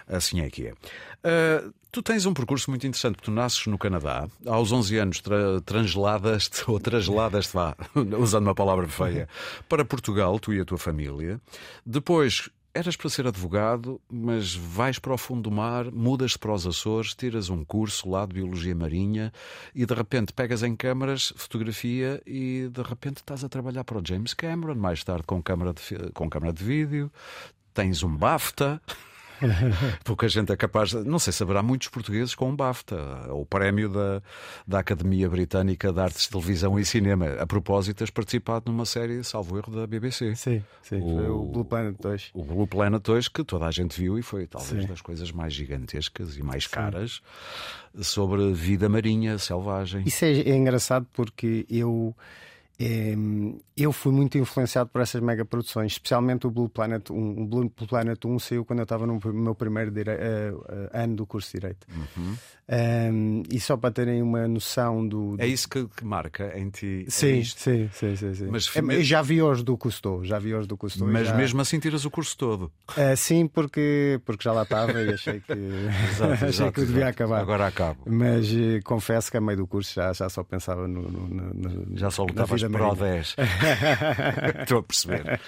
Assim 0.08 0.40
é 0.40 0.48
que 0.48 0.66
é. 0.66 0.72
Uh, 1.18 1.72
tu 1.90 2.02
tens 2.02 2.26
um 2.26 2.34
percurso 2.34 2.70
muito 2.70 2.86
interessante, 2.86 3.16
tu 3.16 3.30
nasces 3.30 3.66
no 3.66 3.76
Canadá, 3.76 4.28
aos 4.46 4.70
11 4.70 4.98
anos 4.98 5.20
tra 5.20 5.60
transladas-te, 5.62 6.64
ou 6.70 6.78
trasladas-te, 6.78 7.54
vá, 7.54 7.76
usando 8.18 8.46
uma 8.46 8.54
palavra 8.54 8.86
feia, 8.88 9.28
para 9.68 9.84
Portugal, 9.84 10.38
tu 10.38 10.52
e 10.52 10.60
a 10.60 10.64
tua 10.64 10.78
família. 10.78 11.40
Depois 11.84 12.48
eras 12.78 12.96
para 12.96 13.10
ser 13.10 13.26
advogado, 13.26 14.00
mas 14.08 14.54
vais 14.54 14.98
para 14.98 15.12
o 15.12 15.18
fundo 15.18 15.42
do 15.42 15.50
mar, 15.50 15.90
mudas 15.90 16.36
para 16.36 16.52
os 16.52 16.66
Açores, 16.66 17.14
tiras 17.14 17.48
um 17.48 17.64
curso 17.64 18.08
lá 18.08 18.24
de 18.24 18.34
Biologia 18.34 18.74
Marinha 18.74 19.32
e 19.74 19.84
de 19.84 19.94
repente 19.94 20.32
pegas 20.32 20.62
em 20.62 20.76
câmaras, 20.76 21.32
fotografia 21.36 22.22
e 22.24 22.68
de 22.70 22.82
repente 22.82 23.16
estás 23.16 23.42
a 23.42 23.48
trabalhar 23.48 23.82
para 23.82 23.98
o 23.98 24.02
James 24.04 24.32
Cameron, 24.32 24.76
mais 24.76 25.02
tarde 25.02 25.24
com 25.26 25.42
câmara 25.42 25.72
de, 25.72 26.12
com 26.12 26.30
câmara 26.30 26.52
de 26.52 26.62
vídeo, 26.62 27.10
tens 27.74 28.02
um 28.02 28.14
BAFTA. 28.14 28.80
Pouca 30.04 30.28
gente 30.28 30.52
é 30.52 30.56
capaz. 30.56 30.90
De... 30.90 31.04
Não 31.04 31.18
sei 31.18 31.32
se 31.32 31.42
haverá 31.42 31.62
muitos 31.62 31.88
portugueses 31.88 32.34
com 32.34 32.50
um 32.50 32.56
BAFTA, 32.56 32.96
o 33.32 33.44
prémio 33.44 33.88
da, 33.88 34.22
da 34.66 34.78
Academia 34.80 35.28
Britânica 35.28 35.92
de 35.92 36.00
Artes 36.00 36.22
de 36.22 36.30
Televisão 36.30 36.78
e 36.78 36.84
Cinema. 36.84 37.34
A 37.38 37.46
propósito, 37.46 37.98
tens 37.98 38.10
participado 38.10 38.70
numa 38.70 38.84
série, 38.84 39.22
salvo 39.24 39.56
erro, 39.58 39.74
da 39.74 39.86
BBC. 39.86 40.34
Sim, 40.34 40.62
sim. 40.82 41.00
O, 41.00 41.42
o 41.42 41.52
Blue 41.52 41.64
Planet 41.64 41.96
2. 42.00 42.30
O 42.34 42.44
Blue 42.44 42.66
Planet 42.66 43.02
2, 43.02 43.28
que 43.28 43.44
toda 43.44 43.66
a 43.66 43.70
gente 43.70 43.98
viu 43.98 44.18
e 44.18 44.22
foi 44.22 44.46
talvez 44.46 44.82
sim. 44.82 44.88
das 44.88 45.00
coisas 45.00 45.30
mais 45.32 45.52
gigantescas 45.52 46.36
e 46.36 46.42
mais 46.42 46.66
caras 46.66 47.20
sim. 47.94 48.02
sobre 48.02 48.52
vida 48.52 48.88
marinha, 48.88 49.38
selvagem. 49.38 50.02
Isso 50.06 50.24
é, 50.24 50.32
é 50.32 50.56
engraçado 50.56 51.06
porque 51.12 51.66
eu. 51.68 52.14
É, 52.80 53.12
eu 53.76 53.92
fui 53.92 54.12
muito 54.12 54.38
influenciado 54.38 54.88
por 54.90 55.00
essas 55.00 55.20
mega 55.20 55.44
produções, 55.44 55.92
especialmente 55.92 56.46
o 56.46 56.50
Blue 56.50 56.68
Planet 56.68 57.10
1. 57.10 57.42
O 57.42 57.46
Blue 57.46 57.70
Planet 57.70 58.24
1 58.24 58.38
saiu 58.38 58.64
quando 58.64 58.78
eu 58.78 58.84
estava 58.84 59.04
no 59.04 59.20
meu 59.32 59.54
primeiro 59.54 59.90
dire... 59.90 60.10
uh, 60.10 60.56
uh, 60.58 60.64
ano 60.92 61.16
do 61.16 61.26
curso 61.26 61.48
de 61.48 61.60
Direito. 61.60 61.86
Uhum. 61.92 62.36
Um, 62.70 63.42
e 63.50 63.58
só 63.58 63.78
para 63.78 63.90
terem 63.90 64.20
uma 64.20 64.46
noção 64.46 65.06
do. 65.06 65.36
É 65.38 65.46
isso 65.46 65.66
que, 65.66 65.88
marca 66.04 66.52
em 66.54 66.68
ti? 66.68 67.06
É 67.06 67.10
sim, 67.10 67.40
é 67.40 67.44
sim, 67.44 67.90
sim, 67.90 68.14
sim, 68.14 68.34
sim. 68.34 68.46
Mas, 68.50 68.70
é, 68.76 69.02
já 69.02 69.22
vi 69.22 69.40
hoje 69.40 69.64
do 69.64 69.74
Cousteau, 69.74 70.22
já 70.22 70.38
vi 70.38 70.54
hoje 70.54 70.68
do 70.68 70.76
Cousteau. 70.76 71.08
Mas 71.08 71.28
já... 71.28 71.34
mesmo 71.34 71.62
assim 71.62 71.80
tiras 71.80 72.04
o 72.04 72.10
curso 72.10 72.36
todo? 72.36 72.70
Uh, 72.90 73.16
sim, 73.16 73.46
porque, 73.46 74.20
porque 74.26 74.44
já 74.44 74.52
lá 74.52 74.64
estava 74.64 75.00
e 75.00 75.14
achei 75.14 75.40
que, 75.40 75.50
exato, 76.12 76.32
achei 76.34 76.48
exato, 76.48 76.72
que 76.72 76.80
devia 76.82 77.08
acabar. 77.08 77.40
Agora 77.40 77.66
acabo. 77.66 78.02
Mas 78.04 78.52
uh, 78.52 78.82
confesso 78.84 79.30
que 79.30 79.38
a 79.38 79.40
meio 79.40 79.56
do 79.56 79.66
curso 79.66 79.94
já, 79.94 80.12
já 80.12 80.28
só 80.28 80.44
pensava 80.44 80.86
no. 80.86 81.10
no, 81.10 81.54
no 81.54 81.96
já 81.96 82.10
só 82.10 82.26
lutavas 82.68 83.34
para 83.34 83.42
o 83.42 83.46
10. 83.46 84.60
Estou 84.62 84.78
a 84.78 84.82
perceber. 84.82 85.40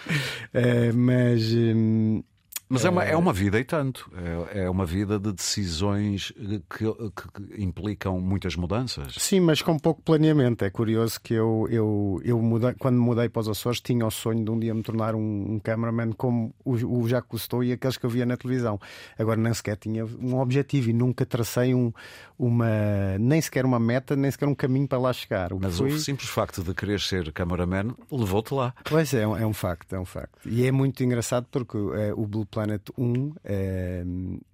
Uh, 0.54 0.96
mas. 0.96 1.52
Um, 1.52 2.22
mas 2.70 2.84
é 2.84 2.88
uma, 2.88 3.02
é 3.02 3.16
uma 3.16 3.32
vida 3.32 3.58
e 3.58 3.64
tanto. 3.64 4.08
É, 4.54 4.62
é 4.62 4.70
uma 4.70 4.86
vida 4.86 5.18
de 5.18 5.32
decisões 5.32 6.32
que, 6.70 6.84
que, 6.84 7.62
implicam 7.62 8.20
muitas 8.20 8.54
mudanças. 8.54 9.14
Sim, 9.18 9.40
mas 9.40 9.60
com 9.60 9.76
pouco 9.76 10.00
planeamento. 10.02 10.64
É 10.64 10.70
curioso 10.70 11.20
que 11.20 11.34
eu, 11.34 11.66
eu, 11.68 12.20
eu 12.24 12.40
mudei, 12.40 12.72
quando 12.78 12.96
mudei 13.00 13.28
para 13.28 13.40
os 13.40 13.48
Açores, 13.48 13.80
tinha 13.80 14.06
o 14.06 14.10
sonho 14.10 14.44
de 14.44 14.50
um 14.52 14.56
dia 14.56 14.72
me 14.72 14.84
tornar 14.84 15.16
um, 15.16 15.54
um 15.54 15.58
cameraman 15.58 16.12
como 16.12 16.54
o, 16.64 16.74
o 16.74 17.08
Jacques 17.08 17.28
Cousteau 17.28 17.64
e 17.64 17.72
aqueles 17.72 17.96
que 17.96 18.06
eu 18.06 18.10
via 18.10 18.24
na 18.24 18.36
televisão. 18.36 18.78
Agora 19.18 19.40
nem 19.40 19.52
sequer 19.52 19.76
tinha 19.76 20.06
um 20.06 20.38
objetivo 20.38 20.90
e 20.90 20.92
nunca 20.92 21.26
tracei 21.26 21.74
um, 21.74 21.92
uma, 22.38 23.18
nem 23.18 23.40
sequer 23.40 23.64
uma 23.64 23.80
meta, 23.80 24.14
nem 24.14 24.30
sequer 24.30 24.46
um 24.46 24.54
caminho 24.54 24.86
para 24.86 24.98
lá 24.98 25.12
chegar. 25.12 25.52
O 25.52 25.58
mas 25.60 25.80
o 25.80 25.98
simples 25.98 26.30
facto 26.30 26.62
de 26.62 26.72
querer 26.72 27.00
ser 27.00 27.32
cameraman 27.32 27.96
levou-te 28.12 28.54
lá. 28.54 28.72
Pois 28.84 29.12
é, 29.12 29.22
é 29.22 29.46
um 29.46 29.52
facto, 29.52 29.92
é 29.92 29.98
um 29.98 30.04
facto. 30.04 30.38
E 30.48 30.64
é 30.64 30.70
muito 30.70 31.02
engraçado 31.02 31.48
porque 31.50 31.76
é, 31.76 32.14
o 32.14 32.28
Blue 32.28 32.46
Planet 32.46 32.59
1. 32.96 33.32
Eh, 33.44 34.04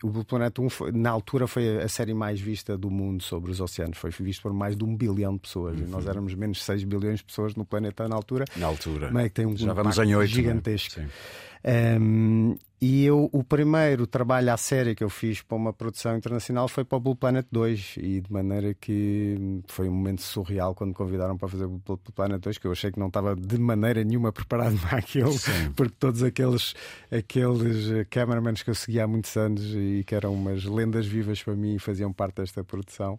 o 0.03 0.11
Blue 0.11 0.25
Planet 0.25 0.59
1, 0.59 0.69
foi, 0.69 0.93
na 0.93 1.11
altura, 1.11 1.47
foi 1.47 1.83
a 1.83 1.89
série 1.89 2.15
mais 2.15 2.41
vista 2.41 2.77
do 2.77 2.91
mundo 2.91 3.23
sobre 3.23 3.51
os 3.51 3.61
oceanos. 3.61 3.99
Foi 3.99 4.11
visto 4.11 4.43
por 4.43 4.53
mais 4.53 4.77
de 4.77 4.85
um 4.85 4.97
bilhão 4.97 5.35
de 5.35 5.41
pessoas. 5.41 5.79
Uhum. 5.79 5.87
E 5.87 5.91
nós 5.91 6.07
éramos 6.07 6.35
menos 6.35 6.59
de 6.59 6.65
6 6.65 6.85
bilhões 6.85 7.19
de 7.19 7.25
pessoas 7.25 7.55
no 7.55 7.65
planeta 7.65 8.09
na 8.09 8.17
altura. 8.17 8.45
Na 8.57 8.67
altura. 8.67 9.11
Mas 9.13 9.27
é 9.27 9.29
que 9.29 9.35
tem 9.35 9.47
um 9.47 9.57
Já 9.57 9.73
vamos 9.73 9.99
em 9.99 10.15
8, 10.15 10.31
é? 10.31 10.35
gigantesco. 10.35 11.01
Né? 11.01 11.09
Um, 11.65 12.57
e 12.81 13.07
eu, 13.07 13.31
o 13.33 13.43
primeiro 13.43 14.07
trabalho 14.07 14.53
à 14.53 14.57
série 14.59 14.95
que 14.95 15.03
eu 15.03 15.09
fiz 15.09 15.41
para 15.41 15.57
uma 15.57 15.73
produção 15.73 16.15
internacional 16.15 16.69
foi 16.69 16.85
para 16.85 16.99
o 16.99 17.01
Blue 17.01 17.17
Planet 17.17 17.47
2, 17.51 17.95
e 17.97 18.21
de 18.21 18.31
maneira 18.31 18.75
que 18.75 19.63
foi 19.67 19.89
um 19.89 19.93
momento 19.93 20.21
surreal 20.21 20.75
quando 20.75 20.89
me 20.89 20.95
convidaram 20.95 21.39
para 21.39 21.49
fazer 21.49 21.65
o 21.65 21.81
Blue 21.85 21.99
Planet 22.15 22.39
2, 22.39 22.59
que 22.59 22.67
eu 22.67 22.73
achei 22.73 22.93
que 22.93 22.99
não 22.99 23.07
estava 23.07 23.35
de 23.35 23.59
maneira 23.59 24.05
nenhuma 24.05 24.31
preparado 24.31 24.77
para 24.87 24.99
aquilo, 24.99 25.33
Sim. 25.33 25.73
porque 25.75 25.95
todos 25.99 26.23
aqueles, 26.23 26.75
aqueles 27.11 27.91
eh, 27.91 28.05
cameramans 28.05 28.63
que 28.63 28.69
eu 28.69 28.75
seguia 28.75 29.05
há 29.05 29.07
muitos 29.07 29.35
anos 29.39 29.65
e 29.75 30.05
que 30.07 30.15
eram 30.15 30.35
umas 30.35 30.65
lendas 30.65 31.07
vivas 31.07 31.43
para 31.43 31.55
mim 31.55 31.79
faziam 31.79 32.13
parte 32.13 32.37
desta 32.37 32.63
produção. 32.63 33.19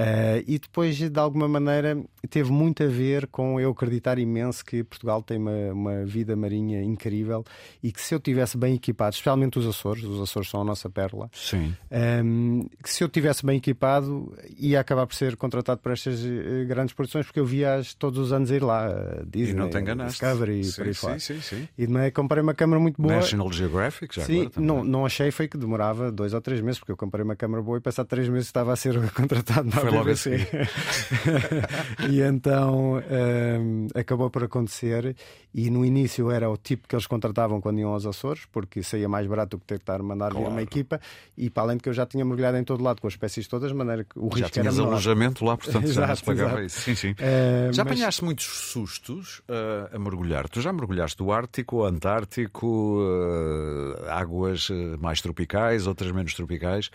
Uh, 0.00 0.42
e 0.46 0.58
depois, 0.58 0.96
de 0.96 1.20
alguma 1.20 1.46
maneira, 1.46 2.02
teve 2.30 2.50
muito 2.50 2.82
a 2.82 2.86
ver 2.86 3.26
com 3.26 3.60
eu 3.60 3.70
acreditar 3.70 4.18
imenso 4.18 4.64
que 4.64 4.82
Portugal 4.82 5.22
tem 5.22 5.36
uma, 5.36 5.72
uma 5.72 6.04
vida 6.06 6.34
marinha 6.34 6.82
incrível 6.82 7.44
e 7.82 7.92
que 7.92 8.00
se 8.00 8.14
eu 8.14 8.18
tivesse 8.18 8.56
bem 8.56 8.74
equipado, 8.74 9.10
especialmente 9.10 9.58
os 9.58 9.66
Açores, 9.66 10.02
os 10.04 10.18
Açores 10.18 10.48
são 10.48 10.62
a 10.62 10.64
nossa 10.64 10.88
pérola, 10.88 11.28
Sim. 11.34 11.74
Um, 11.90 12.60
ehm, 12.60 12.66
que 12.82 12.88
se 12.88 13.04
eu 13.04 13.10
tivesse 13.10 13.44
bem 13.44 13.58
equipado, 13.58 14.34
ia 14.58 14.80
acabar 14.80 15.06
por 15.06 15.14
ser 15.14 15.36
contratado 15.36 15.82
para 15.82 15.92
estas 15.92 16.20
uh, 16.24 16.66
grandes 16.66 16.94
produções, 16.94 17.26
porque 17.26 17.40
eu 17.40 17.44
via 17.44 17.82
todos 17.98 18.18
os 18.18 18.32
anos 18.32 18.50
ir 18.50 18.62
lá, 18.62 18.88
uh, 18.88 19.26
Disney, 19.26 19.50
e 19.50 19.54
não 19.54 19.68
te 19.68 19.76
enganaste. 19.76 20.18
Discovery 20.18 20.64
sim, 20.64 20.76
por 20.76 20.86
aí 20.86 20.94
sim, 20.94 21.00
fora. 21.00 21.18
Sim, 21.18 21.40
sim, 21.42 21.68
E 21.76 21.86
de 21.86 22.10
comprei 22.12 22.42
uma 22.42 22.54
câmera 22.54 22.80
muito 22.80 23.00
boa. 23.00 23.16
National 23.16 23.52
Geographic, 23.52 24.14
já 24.14 24.24
Sim, 24.24 24.46
agora, 24.46 24.60
não, 24.60 24.82
não 24.82 25.04
achei 25.04 25.30
foi 25.30 25.46
que 25.46 25.58
demorava 25.58 26.10
dois 26.10 26.32
ou 26.32 26.40
três 26.40 26.62
meses, 26.62 26.78
porque 26.78 26.92
eu 26.92 26.96
comprei 26.96 27.22
uma 27.22 27.36
câmera 27.36 27.62
boa 27.62 27.76
e 27.76 27.80
passado 27.82 28.06
três 28.06 28.28
meses 28.28 28.46
estava 28.46 28.72
a 28.72 28.76
ser 28.76 28.94
contratado 29.12 29.68
na 29.68 29.89
Foi 29.90 29.98
logo 29.98 30.10
assim. 30.10 30.30
e 32.10 32.20
então 32.20 32.98
um, 32.98 33.86
acabou 33.94 34.30
por 34.30 34.44
acontecer. 34.44 35.16
E 35.52 35.68
no 35.68 35.84
início 35.84 36.30
era 36.30 36.48
o 36.48 36.56
tipo 36.56 36.86
que 36.86 36.94
eles 36.94 37.08
contratavam 37.08 37.60
quando 37.60 37.80
iam 37.80 37.92
aos 37.92 38.06
Açores, 38.06 38.46
porque 38.52 38.84
saía 38.84 39.08
mais 39.08 39.26
barato 39.26 39.56
do 39.56 39.60
que 39.60 39.66
ter 39.66 39.78
que 39.78 39.82
estar 39.82 39.98
a 39.98 40.02
mandar 40.02 40.30
claro. 40.30 40.46
vir 40.46 40.52
uma 40.52 40.62
equipa. 40.62 41.00
E 41.36 41.50
para 41.50 41.64
além 41.64 41.76
de 41.76 41.82
que 41.82 41.88
eu 41.88 41.92
já 41.92 42.06
tinha 42.06 42.24
mergulhado 42.24 42.56
em 42.56 42.62
todo 42.62 42.84
lado 42.84 43.00
com 43.00 43.08
as 43.08 43.14
espécies 43.14 43.48
todas, 43.48 43.70
de 43.70 43.76
maneira 43.76 44.04
que 44.04 44.16
o 44.16 44.30
já 44.36 44.44
risco 44.44 44.60
era 44.60 44.70
menor. 44.70 44.86
alojamento 44.88 45.44
lá, 45.44 45.56
portanto 45.56 45.84
exato, 45.90 46.00
já 46.00 46.06
não 46.06 46.16
se 46.16 46.24
pagava 46.24 46.50
exato. 46.50 46.66
isso. 46.66 46.80
Sim, 46.80 46.94
sim. 46.94 47.10
Uh, 47.12 47.72
já 47.72 47.84
mas... 47.84 47.92
apanhaste 47.92 48.24
muitos 48.24 48.44
sustos 48.44 49.40
uh, 49.40 49.94
a 49.94 49.98
mergulhar. 49.98 50.48
Tu 50.48 50.60
já 50.60 50.72
mergulhaste 50.72 51.18
do 51.18 51.32
Ártico, 51.32 51.84
Antártico, 51.84 53.00
uh, 53.00 54.08
águas 54.08 54.68
mais 55.00 55.20
tropicais, 55.20 55.86
outras 55.86 56.12
menos 56.12 56.32
tropicais. 56.32 56.90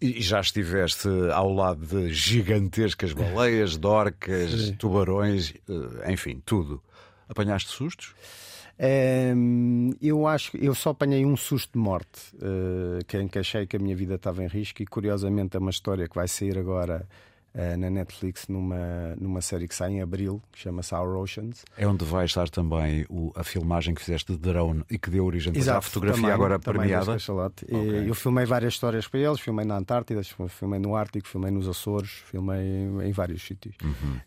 E 0.00 0.20
já 0.20 0.40
estiveste 0.40 1.08
ao 1.32 1.50
lado 1.50 1.86
de 1.86 2.07
gigantescas 2.10 3.12
baleias, 3.12 3.76
dorcas, 3.76 4.50
Sim. 4.50 4.74
tubarões, 4.74 5.54
eh, 5.68 6.12
enfim, 6.12 6.42
tudo. 6.44 6.82
Apanhaste 7.28 7.70
sustos? 7.70 8.14
Um, 8.80 9.90
eu 10.00 10.26
acho 10.26 10.52
que 10.52 10.64
eu 10.64 10.74
só 10.74 10.90
apanhei 10.90 11.26
um 11.26 11.36
susto 11.36 11.72
de 11.72 11.78
morte, 11.78 12.20
uh, 12.36 13.04
que, 13.06 13.18
em 13.18 13.26
que 13.26 13.38
achei 13.38 13.66
que 13.66 13.76
a 13.76 13.78
minha 13.80 13.96
vida 13.96 14.14
estava 14.14 14.42
em 14.44 14.46
risco, 14.46 14.80
e 14.80 14.86
curiosamente 14.86 15.56
é 15.56 15.60
uma 15.60 15.70
história 15.70 16.08
que 16.08 16.14
vai 16.14 16.28
sair 16.28 16.56
agora 16.56 17.06
na 17.76 17.90
Netflix 17.90 18.46
numa, 18.48 19.16
numa 19.18 19.40
série 19.40 19.66
que 19.66 19.74
sai 19.74 19.92
em 19.92 20.02
abril, 20.02 20.40
que 20.52 20.60
chama-se 20.60 20.94
Our 20.94 21.16
Oceans. 21.16 21.64
É 21.76 21.86
onde 21.86 22.04
vai 22.04 22.24
estar 22.24 22.48
também 22.48 23.04
o, 23.08 23.32
a 23.34 23.42
filmagem 23.42 23.94
que 23.94 24.00
fizeste 24.00 24.32
de 24.32 24.38
drone 24.38 24.84
e 24.90 24.98
que 24.98 25.10
deu 25.10 25.24
origem 25.24 25.52
Exato, 25.56 25.78
à 25.78 25.82
fotografia 25.82 26.22
também, 26.22 26.34
agora 26.34 26.58
também 26.58 26.80
premiada. 26.80 27.16
Okay. 27.16 28.08
Eu 28.08 28.14
filmei 28.14 28.44
várias 28.44 28.74
histórias 28.74 29.06
para 29.08 29.20
eles, 29.20 29.40
filmei 29.40 29.64
na 29.64 29.76
Antártida, 29.76 30.20
filmei 30.48 30.78
no 30.78 30.94
Ártico, 30.94 31.26
filmei 31.26 31.50
nos 31.50 31.68
Açores, 31.68 32.10
filmei 32.30 32.88
em 33.04 33.12
vários 33.12 33.42
sítios. 33.42 33.74
Uhum. 33.82 34.20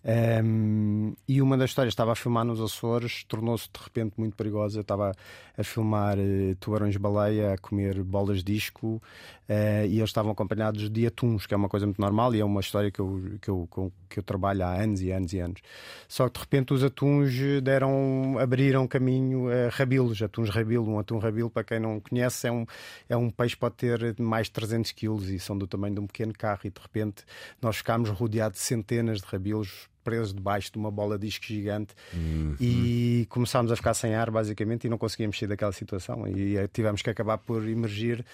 Um, 0.43 1.13
e 1.27 1.41
uma 1.41 1.57
das 1.57 1.69
histórias 1.69 1.93
estava 1.93 2.11
a 2.11 2.15
filmar 2.15 2.43
nos 2.45 2.59
Açores, 2.59 3.23
tornou-se 3.23 3.69
de 3.73 3.83
repente 3.83 4.15
muito 4.17 4.35
perigosa. 4.35 4.79
Eu 4.79 4.81
estava 4.81 5.13
a 5.57 5.63
filmar 5.63 6.17
uh, 6.17 6.55
tubarões-baleia 6.59 7.53
a 7.53 7.57
comer 7.57 8.01
bolas 8.03 8.43
de 8.43 8.53
disco 8.53 9.01
uh, 9.49 9.85
e 9.87 9.97
eles 9.97 10.09
estavam 10.09 10.31
acompanhados 10.31 10.89
de 10.89 11.05
atuns, 11.05 11.45
que 11.45 11.53
é 11.53 11.57
uma 11.57 11.69
coisa 11.69 11.85
muito 11.85 12.01
normal 12.01 12.33
e 12.35 12.39
é 12.39 12.45
uma 12.45 12.61
história 12.61 12.91
que 12.91 12.99
eu 12.99 13.20
que 13.41 13.49
eu, 13.49 13.67
que 14.09 14.19
eu 14.19 14.23
trabalho 14.23 14.63
há 14.63 14.73
anos 14.73 15.01
e 15.01 15.11
anos 15.11 15.33
e 15.33 15.39
anos. 15.39 15.61
Só 16.07 16.27
que 16.27 16.33
de 16.33 16.39
repente 16.39 16.73
os 16.73 16.83
atuns 16.83 17.33
deram, 17.63 18.37
abriram 18.39 18.87
caminho 18.87 19.47
a 19.49 19.69
rabilos, 19.69 20.21
atuns 20.21 20.49
rabilo. 20.49 20.89
Um 20.89 20.99
atum 20.99 21.17
rabilo, 21.17 21.49
para 21.49 21.63
quem 21.63 21.79
não 21.79 21.99
conhece, 21.99 22.47
é 22.47 22.51
um, 22.51 22.65
é 23.09 23.17
um 23.17 23.29
peixe 23.29 23.55
que 23.55 23.61
pode 23.61 23.75
ter 23.75 24.15
mais 24.19 24.47
de 24.47 24.53
300 24.53 24.91
quilos 24.91 25.29
e 25.29 25.39
são 25.39 25.57
do 25.57 25.67
tamanho 25.67 25.95
de 25.95 26.01
um 26.01 26.07
pequeno 26.07 26.33
carro. 26.33 26.61
E 26.65 26.69
de 26.69 26.81
repente 26.81 27.23
nós 27.61 27.77
ficámos 27.77 28.09
rodeados 28.09 28.59
de 28.59 28.65
centenas 28.65 29.19
de 29.19 29.25
rabilos 29.27 29.90
presos 30.01 30.33
debaixo 30.33 30.71
de 30.71 30.77
uma 30.77 30.91
bola 30.91 31.17
de 31.17 31.27
disco 31.27 31.45
gigante 31.45 31.93
uhum. 32.13 32.55
e 32.59 33.25
começámos 33.29 33.71
a 33.71 33.75
ficar 33.75 33.93
sem 33.93 34.15
ar 34.15 34.29
basicamente 34.31 34.85
e 34.85 34.89
não 34.89 34.97
conseguíamos 34.97 35.37
sair 35.37 35.47
daquela 35.47 35.71
situação 35.71 36.27
e 36.27 36.57
eh, 36.57 36.67
tivemos 36.67 37.01
que 37.01 37.09
acabar 37.09 37.37
por 37.37 37.67
emergir 37.67 38.25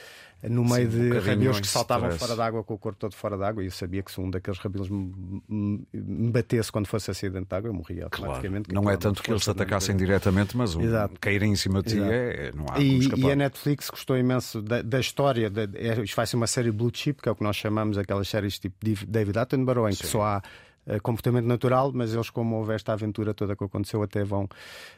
no 0.44 0.64
meio 0.64 0.92
Sim, 0.92 1.38
de 1.40 1.50
um 1.50 1.54
que 1.54 1.68
saltavam 1.68 2.10
stress. 2.10 2.26
fora 2.26 2.38
d'água 2.38 2.64
com 2.64 2.76
o 2.76 2.78
corpo 2.78 3.00
todo 3.00 3.16
fora 3.16 3.38
d'água 3.38 3.64
e 3.64 3.68
eu 3.68 3.72
sabia 3.72 4.04
que 4.04 4.12
se 4.12 4.20
um 4.22 4.30
daqueles 4.30 4.60
rabilos 4.60 4.88
me, 4.88 5.42
me 5.50 6.32
batesse 6.32 6.72
quando 6.72 6.86
fosse 6.86 7.12
dentro 7.30 7.50
d'água 7.50 7.70
eu 7.70 7.74
morria 7.74 8.04
automaticamente. 8.04 8.70
Claro. 8.70 8.86
Não 8.86 8.92
é 8.92 8.98
tanto 8.98 9.24
que 9.24 9.32
eles 9.32 9.44
se 9.44 9.50
atacassem 9.50 9.96
diretamente 9.98 10.56
mas 10.56 10.76
um, 10.76 10.82
cair 11.20 11.42
em 11.42 11.56
cima 11.56 11.82
de 11.82 11.96
ti 11.96 12.00
é, 12.00 12.52
não 12.54 12.66
há 12.70 12.80
e, 12.80 13.08
e, 13.08 13.32
a 13.32 13.36
Netflix 13.36 13.90
gostou 13.90 14.16
imenso 14.16 14.62
da, 14.62 14.84
da 14.84 15.00
história 15.00 15.50
da, 15.50 15.64
é, 15.64 16.02
isto 16.02 16.16
vai 16.16 16.28
ser 16.28 16.36
uma 16.36 16.48
série 16.48 16.72
Blue 16.72 16.92
Chip 16.94 17.22
que 17.22 17.30
é 17.30 17.32
o 17.32 17.36
que 17.36 17.44
nós 17.44 17.56
chamamos 17.56 17.98
aquelas 17.98 18.28
séries 18.28 18.60
tipo 18.60 18.76
David 19.08 19.40
Attenborough 19.40 19.90
em 19.90 19.96
que 19.96 20.06
Sim. 20.06 20.12
só 20.12 20.22
há 20.22 20.44
comportamento 21.02 21.46
natural, 21.46 21.92
mas 21.94 22.14
eles, 22.14 22.30
como 22.30 22.56
houve 22.58 22.74
esta 22.74 22.94
aventura 22.94 23.34
toda 23.34 23.56
que 23.56 23.64
aconteceu, 23.64 24.02
até 24.02 24.24
vão 24.24 24.48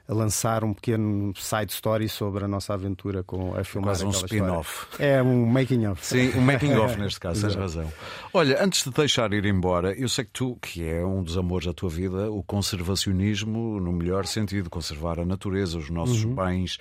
lançar 0.08 0.64
um 0.64 0.74
pequeno 0.74 1.34
side 1.36 1.72
story 1.72 2.08
sobre 2.08 2.46
a 2.46 2.48
nossa 2.48 2.74
aventura 2.74 3.24
com 3.24 3.56
a 3.56 3.64
filmar 3.64 3.90
Quase 3.90 4.06
um 4.06 4.10
spin-off. 4.12 4.88
É 5.00 5.22
um 5.22 5.46
making-of. 5.46 6.06
Sim, 6.06 6.38
um 6.38 6.42
making-of 6.42 6.98
neste 7.00 7.20
caso, 7.20 7.42
tens 7.42 7.56
razão. 7.56 7.92
Olha, 8.34 8.64
antes 8.64 8.84
de 8.84 8.92
deixar 8.92 9.34
ir 9.34 9.46
embora, 9.46 9.94
eu 9.94 10.08
sei 10.08 10.26
que 10.26 10.32
tu, 10.32 10.58
que 10.62 10.88
é 10.88 11.04
um 11.06 11.24
dos 11.24 11.38
amores 11.38 11.66
da 11.66 11.74
tua 11.74 11.90
vida, 11.90 12.32
o 12.32 12.44
conservacionismo, 12.44 13.80
no 13.80 13.92
melhor 13.92 14.26
sentido, 14.26 14.70
conservar 14.70 15.20
a 15.20 15.26
natureza, 15.26 15.78
os 15.78 15.90
nossos 15.90 16.24
uhum. 16.24 16.36
bens 16.36 16.78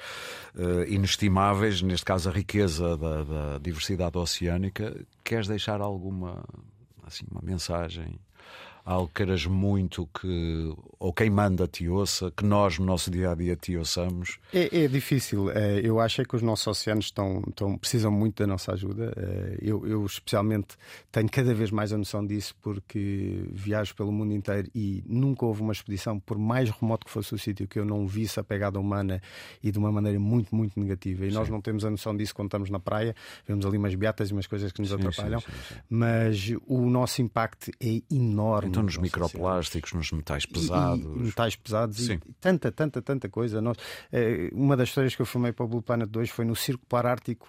uh, 0.55 0.85
inestimáveis, 0.87 1.81
neste 1.83 2.05
caso 2.05 2.29
a 2.29 2.33
riqueza 2.33 2.97
da, 2.97 3.25
da 3.25 3.59
diversidade 3.59 4.17
oceânica, 4.19 4.95
queres 5.25 5.49
deixar 5.49 5.81
alguma 5.81 6.43
assim, 7.07 7.25
uma 7.31 7.41
mensagem 7.43 8.19
algo 8.89 9.09
que 9.09 9.15
queiras 9.15 9.45
muito 9.45 10.09
que 10.19 10.75
ou 10.99 11.13
quem 11.13 11.31
manda 11.31 11.69
te 11.69 11.89
ouça, 11.89 12.33
que 12.35 12.45
nós 12.45 12.79
no 12.79 12.87
nosso 12.87 13.11
dia 13.11 13.31
a 13.31 13.35
dia 13.35 13.55
te 13.55 13.77
ouçamos? 13.77 14.39
É, 14.53 14.85
é 14.85 14.89
difícil. 14.89 15.51
É, 15.51 15.81
eu 15.85 16.01
acho 16.01 16.23
é 16.23 16.25
que 16.25 16.35
os 16.35 16.43
nossos 16.43 16.67
oceanos 16.67 17.05
estão, 17.05 17.43
estão, 17.47 17.79
precisam 17.79 18.11
muito 18.11 18.43
da 18.43 18.47
nossa 18.47 18.73
ajuda. 18.73 19.13
É, 19.17 19.59
eu, 19.61 19.87
eu, 19.87 20.05
especialmente, 20.05 20.77
tenho 21.13 21.29
cada 21.29 21.55
vez 21.55 21.71
mais 21.71 21.93
a 21.93 21.99
noção 21.99 22.27
disso 22.27 22.55
porque 22.61 23.45
viajo 23.53 23.95
pelo 23.95 24.11
mundo 24.11 24.33
inteiro 24.33 24.69
e 24.75 25.05
nunca 25.07 25.45
houve 25.45 25.61
uma 25.61 25.73
expedição, 25.73 26.19
por 26.19 26.39
mais 26.39 26.71
remoto 26.71 27.07
que 27.07 27.13
fosse 27.13 27.35
o 27.35 27.39
sítio, 27.39 27.69
que 27.69 27.79
eu 27.79 27.85
não 27.85 28.07
visse 28.07 28.41
a 28.41 28.45
pegada 28.45 28.81
humana 28.81 29.23
e 29.63 29.71
de 29.71 29.79
uma 29.79 29.93
maneira 29.93 30.19
muito, 30.19 30.55
muito 30.57 30.81
negativa. 30.81 31.27
E 31.27 31.31
sim. 31.31 31.37
nós 31.37 31.49
não 31.49 31.61
temos 31.61 31.85
a 31.85 31.91
noção 31.91 32.17
disso 32.17 32.35
quando 32.35 32.49
estamos 32.49 32.71
na 32.71 32.81
praia. 32.81 33.15
Vemos 33.47 33.65
ali 33.67 33.77
umas 33.77 33.95
beatas 33.95 34.31
e 34.31 34.33
umas 34.33 34.47
coisas 34.47 34.73
que 34.73 34.81
nos 34.81 34.89
sim, 34.89 34.97
atrapalham. 34.97 35.41
Sim, 35.41 35.47
mas 35.89 36.53
o 36.67 36.89
nosso 36.91 37.23
impacto 37.23 37.71
é 37.81 38.03
enorme. 38.11 38.71
Então, 38.71 38.78
nos 38.83 38.97
microplásticos, 38.97 39.93
nos 39.93 40.13
metais 40.13 40.47
pesados. 40.47 41.05
E, 41.05 41.09
e 41.09 41.23
metais 41.23 41.57
pesados 41.57 41.97
Sim. 41.97 42.21
e 42.27 42.33
tanta, 42.41 42.71
tanta, 42.73 43.03
tanta 43.03 43.29
coisa. 43.29 43.61
Nós, 43.61 43.77
eh, 44.13 44.51
uma 44.53 44.77
das 44.77 44.89
histórias 44.89 45.15
que 45.15 45.23
eu 45.23 45.27
filmei 45.27 45.53
para 45.53 45.65
o 45.65 45.69
Blue 45.69 45.83
Planet 45.83 46.09
2 46.09 46.31
foi 46.31 46.45
no 46.45 46.57
Circo 46.57 46.85
Polar 46.87 47.07
Ártico 47.07 47.49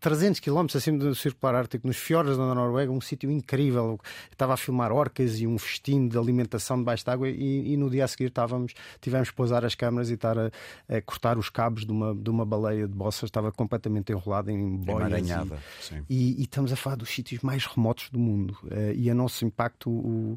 300 0.00 0.40
km 0.40 0.66
acima 0.74 0.98
do 0.98 1.14
Circular 1.14 1.54
Ártico, 1.54 1.86
nos 1.86 1.96
fiordes 1.96 2.36
da 2.36 2.54
Noruega, 2.54 2.92
um 2.92 3.00
sítio 3.00 3.30
incrível. 3.30 3.98
Estava 4.30 4.54
a 4.54 4.56
filmar 4.56 4.92
orcas 4.92 5.40
e 5.40 5.46
um 5.46 5.58
festim 5.58 6.08
de 6.08 6.18
alimentação 6.18 6.78
debaixo 6.78 7.04
d'água 7.06 7.28
e, 7.28 7.72
e 7.72 7.76
no 7.76 7.88
dia 7.88 8.04
a 8.04 8.08
seguir 8.08 8.26
estávamos, 8.26 8.74
tivemos 9.00 9.30
que 9.30 9.36
pousar 9.36 9.64
as 9.64 9.74
câmaras 9.74 10.10
e 10.10 10.14
estar 10.14 10.38
a, 10.38 10.50
a, 10.88 11.00
cortar 11.00 11.38
os 11.38 11.48
cabos 11.48 11.86
de 11.86 11.92
uma, 11.92 12.14
de 12.14 12.28
uma 12.28 12.44
baleia 12.44 12.86
de 12.86 12.94
bossas, 12.94 13.24
estava 13.24 13.50
completamente 13.50 14.12
enrolada 14.12 14.52
em 14.52 14.76
boias. 14.76 15.28
E, 16.08 16.14
e, 16.14 16.40
e, 16.40 16.42
estamos 16.42 16.72
a 16.72 16.76
falar 16.76 16.96
dos 16.96 17.08
sítios 17.08 17.40
mais 17.42 17.64
remotos 17.64 18.10
do 18.10 18.18
mundo. 18.18 18.56
Uh, 18.64 18.92
e 18.94 19.10
o 19.10 19.14
nosso 19.14 19.44
impacto, 19.44 19.90
um, 19.90 20.36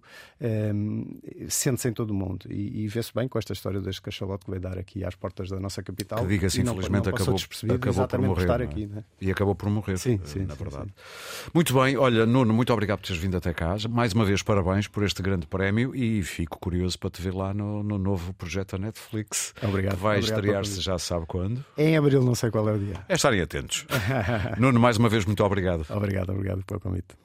sente-se 1.50 1.89
em 1.89 1.94
todo 1.94 2.12
o 2.12 2.13
mundo. 2.13 2.46
E, 2.50 2.84
e 2.84 2.88
vê-se 2.88 3.13
bem 3.13 3.27
com 3.27 3.38
esta 3.38 3.54
história 3.54 3.82
deste 3.82 4.01
cachalote 4.01 4.46
que 4.46 4.51
veio 4.51 4.62
dar 4.62 4.77
aqui 4.77 5.04
às 5.04 5.15
portas 5.15 5.50
da 5.50 5.60
nossa 5.60 5.84
capital. 5.84 6.20
Que 6.20 6.27
diga-se, 6.27 6.62
infelizmente, 6.62 7.06
não 7.06 7.13
acabou, 7.13 7.36
acabou 7.75 8.08
por 8.08 8.22
morrer. 8.22 8.46
Por 8.46 8.62
é? 8.62 8.63
aqui, 8.63 8.89
é? 8.96 9.25
E 9.25 9.32
acabou 9.32 9.55
por 9.55 9.67
morrer, 9.72 9.98
sim, 9.98 10.20
sim, 10.24 10.46
na 10.46 10.53
verdade. 10.53 10.86
Sim. 10.86 11.50
Muito 11.51 11.74
bem, 11.74 11.98
olha, 11.98 12.27
Nuno, 12.27 12.53
muito 12.53 12.72
obrigado 12.72 13.00
por 13.00 13.08
teres 13.08 13.20
vindo 13.20 13.36
até 13.36 13.53
cá. 13.55 13.75
Mais 13.89 14.13
uma 14.13 14.24
vez, 14.24 14.44
parabéns 14.44 14.88
por 14.88 15.03
este 15.03 15.24
grande 15.24 15.48
prémio 15.48 15.96
e 15.96 16.22
fico 16.22 16.60
curioso 16.60 17.00
para 17.00 17.10
te 17.10 17.24
ver 17.24 17.34
lá 17.34 17.55
no, 17.55 17.82
no 17.82 17.98
novo 17.98 18.34
projeto 18.36 18.77
da 18.77 18.86
Netflix. 18.86 19.55
Obrigado. 19.63 19.96
Que 19.96 20.03
vai 20.03 20.20
estrear-se 20.20 20.79
já 20.79 21.00
sabe 21.00 21.25
quando. 21.25 21.65
Em 21.75 21.98
abril, 21.98 22.22
não 22.22 22.36
sei 22.36 22.51
qual 22.51 22.70
é 22.70 22.74
o 22.74 22.77
dia. 22.77 23.03
É 23.10 23.15
estarem 23.15 23.41
atentos. 23.41 23.88
Nuno, 24.60 24.79
mais 24.79 24.98
uma 24.98 25.10
vez, 25.10 25.25
muito 25.25 25.44
obrigado. 25.44 25.88
Obrigado, 25.89 26.29
obrigado 26.29 26.63
pelo 26.63 26.79
convite. 26.79 27.15